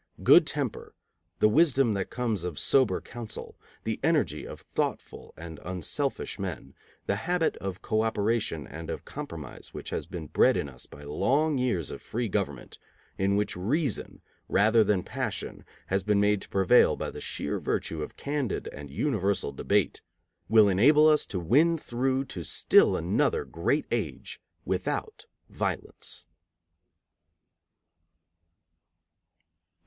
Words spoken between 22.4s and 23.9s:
still another great